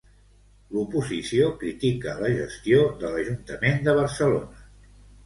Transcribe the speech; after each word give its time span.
L'oposició 0.75 1.49
critica 1.63 2.15
la 2.21 2.31
gestió 2.37 2.79
de 3.05 3.13
l'Ajuntament 3.17 3.79
de 3.89 3.95
Barcelona. 4.01 4.65